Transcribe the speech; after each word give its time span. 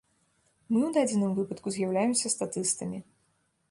Мы 0.71 0.79
ў 0.85 0.91
дадзеным 0.97 1.37
выпадку 1.41 1.67
з'яўляемся 1.77 2.27
статыстамі. 2.39 2.97